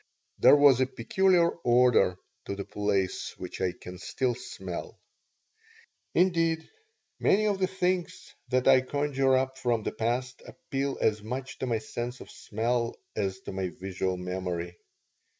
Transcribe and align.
There 0.39 0.55
was 0.55 0.81
a 0.81 0.87
peculiar 0.87 1.51
odor 1.63 2.17
to 2.45 2.55
the 2.55 2.65
place 2.65 3.37
which 3.37 3.61
I 3.61 3.71
can 3.71 3.99
still 3.99 4.33
smell. 4.33 4.99
(Indeed, 6.15 6.67
many 7.19 7.45
of 7.45 7.59
the 7.59 7.67
things 7.67 8.33
that 8.49 8.67
I 8.67 8.81
conjure 8.81 9.37
up 9.37 9.59
from 9.59 9.83
the 9.83 9.91
past 9.91 10.41
appeal 10.47 10.97
as 10.99 11.21
much 11.21 11.59
to 11.59 11.67
my 11.67 11.77
sense 11.77 12.19
of 12.19 12.31
smell 12.31 12.97
as 13.15 13.41
to 13.41 13.51
my 13.51 13.69
visual 13.69 14.17
memory.) 14.17 14.75